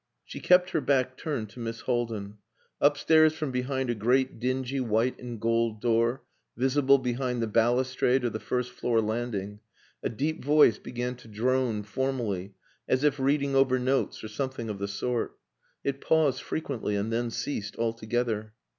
[0.25, 2.39] She kept her back turned to Miss Haldin.
[2.81, 6.23] Upstairs from behind a great dingy white and gold door,
[6.57, 9.59] visible behind the balustrade of the first floor landing,
[10.01, 12.55] a deep voice began to drone formally,
[12.89, 15.37] as if reading over notes or something of the sort.
[15.83, 18.53] It paused frequently, and then ceased altogether.